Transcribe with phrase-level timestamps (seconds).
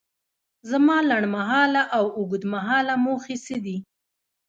[0.69, 3.77] زما لنډ مهاله او اوږد مهاله موخې څه دي؟